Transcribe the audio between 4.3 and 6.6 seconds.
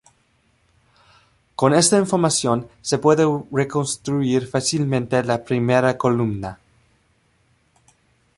fácilmente la primera columna.